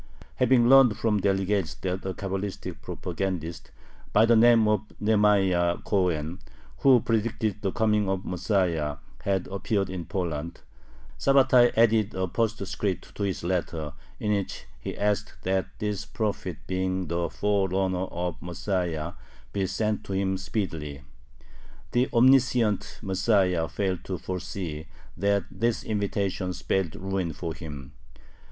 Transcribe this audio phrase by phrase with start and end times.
[0.37, 3.69] Having learned from the delegates that a Cabalistic propagandist,
[4.11, 6.39] by the name of Nehemiah Cohen,
[6.79, 10.61] who predicted the coming of the Messiah, had appeared in Poland,
[11.19, 17.07] Sabbatai added a postscript to his letter in which he asked that this "prophet," being
[17.07, 19.13] the forerunner of the Messiah,
[19.53, 21.03] be sent to him speedily.
[21.91, 27.91] The omniscient Messiah failed to foresee that this invitation spelled ruin for him.